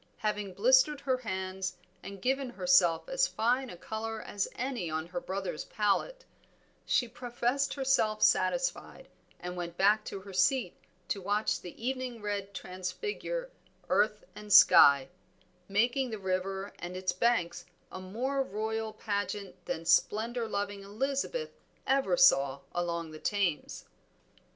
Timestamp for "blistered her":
0.55-1.17